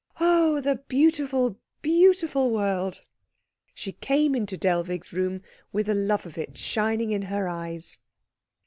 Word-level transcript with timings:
Oh, 0.19 0.59
the 0.61 0.77
beautiful, 0.87 1.59
beautiful 1.83 2.49
world! 2.49 3.03
She 3.75 3.91
came 3.91 4.33
into 4.33 4.57
Dellwig's 4.57 5.13
room 5.13 5.43
with 5.71 5.85
the 5.85 5.93
love 5.93 6.25
of 6.25 6.39
it 6.39 6.57
shining 6.57 7.11
in 7.11 7.21
her 7.21 7.47
eyes. 7.47 7.99